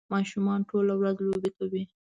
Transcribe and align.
ماشومان 0.13 0.59
ټوله 0.69 0.93
ورځ 0.97 1.17
لوبې 1.29 1.51
کوي. 1.57 1.83